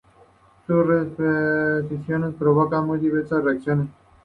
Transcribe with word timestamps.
Sus 0.65 0.87
reinterpretaciones 0.87 2.33
provocaron 2.33 2.87
muy 2.87 2.97
diversas 2.97 3.43
reacciones. 3.43 3.87